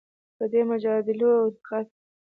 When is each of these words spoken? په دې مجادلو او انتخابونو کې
په 0.37 0.43
دې 0.51 0.61
مجادلو 0.69 1.29
او 1.39 1.45
انتخابونو 1.49 1.89
کې 1.93 1.99